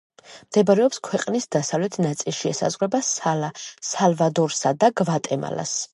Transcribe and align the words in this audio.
მდებარეობს 0.45 1.01
ქვეყნის 1.07 1.45
დასავლეთ 1.57 1.97
ნაწილში; 2.05 2.49
ესაზღვრება 2.53 3.03
სალვადორსა 3.91 4.77
და 4.85 4.95
გვატემალას. 5.03 5.77